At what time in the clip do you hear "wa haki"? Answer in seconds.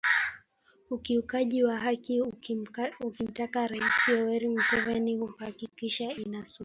1.63-2.21